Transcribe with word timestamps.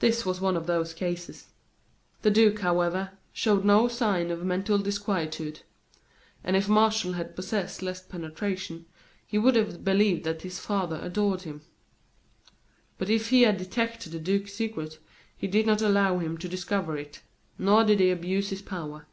This 0.00 0.26
was 0.26 0.42
one 0.42 0.58
of 0.58 0.66
those 0.66 0.92
cases. 0.92 1.46
The 2.20 2.30
duke, 2.30 2.58
however, 2.58 3.12
showed 3.32 3.64
no 3.64 3.88
sign 3.88 4.30
of 4.30 4.44
mental 4.44 4.76
disquietude; 4.76 5.60
and 6.44 6.54
if 6.54 6.68
Martial 6.68 7.14
had 7.14 7.34
possessed 7.34 7.80
less 7.80 8.02
penetration, 8.02 8.84
he 9.26 9.38
would 9.38 9.56
have 9.56 9.82
believed 9.82 10.24
that 10.24 10.42
his 10.42 10.58
father 10.60 11.00
adored 11.02 11.44
him. 11.44 11.62
But 12.98 13.08
if 13.08 13.30
he 13.30 13.40
had 13.40 13.56
detected 13.56 14.12
the 14.12 14.18
duke's 14.18 14.52
secret, 14.52 14.98
he 15.34 15.46
did 15.46 15.64
not 15.66 15.80
allow 15.80 16.18
him 16.18 16.36
to 16.36 16.46
discover 16.46 16.98
it, 16.98 17.22
nor 17.56 17.84
did 17.84 18.00
he 18.00 18.10
abuse 18.10 18.50
his 18.50 18.60
power. 18.60 19.06